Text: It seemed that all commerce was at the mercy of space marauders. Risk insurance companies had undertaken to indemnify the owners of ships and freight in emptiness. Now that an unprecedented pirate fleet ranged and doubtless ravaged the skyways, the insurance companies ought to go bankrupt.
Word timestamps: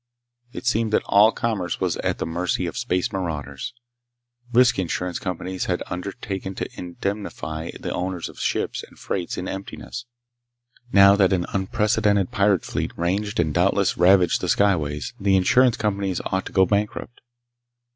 It 0.51 0.65
seemed 0.65 0.91
that 0.93 1.03
all 1.05 1.31
commerce 1.31 1.79
was 1.79 1.95
at 1.97 2.17
the 2.17 2.25
mercy 2.25 2.65
of 2.65 2.75
space 2.75 3.11
marauders. 3.13 3.71
Risk 4.51 4.79
insurance 4.79 5.19
companies 5.19 5.65
had 5.65 5.83
undertaken 5.91 6.55
to 6.55 6.67
indemnify 6.73 7.69
the 7.79 7.93
owners 7.93 8.27
of 8.27 8.39
ships 8.39 8.81
and 8.81 8.97
freight 8.97 9.37
in 9.37 9.47
emptiness. 9.47 10.07
Now 10.91 11.15
that 11.17 11.33
an 11.33 11.45
unprecedented 11.53 12.31
pirate 12.31 12.65
fleet 12.65 12.97
ranged 12.97 13.39
and 13.39 13.53
doubtless 13.53 13.95
ravaged 13.95 14.41
the 14.41 14.47
skyways, 14.49 15.13
the 15.19 15.35
insurance 15.35 15.77
companies 15.77 16.19
ought 16.25 16.47
to 16.47 16.51
go 16.51 16.65
bankrupt. 16.65 17.21